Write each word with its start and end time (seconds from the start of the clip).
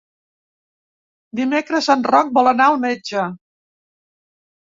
Dimecres 1.39 1.89
en 1.95 2.07
Roc 2.13 2.33
vol 2.39 2.53
anar 2.53 2.67
al 2.71 2.79
metge. 2.87 3.27